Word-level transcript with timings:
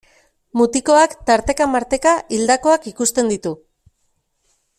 Mutikoak 0.61 1.13
tarteka-marteka 1.27 2.15
hildakoak 2.37 2.89
ikusten 2.93 3.31
ditu. 3.35 3.55